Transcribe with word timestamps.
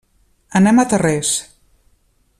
Anem 0.59 0.81
a 0.83 0.87
Tarrés. 0.93 1.35